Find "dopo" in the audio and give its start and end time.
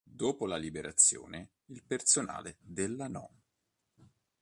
0.03-0.47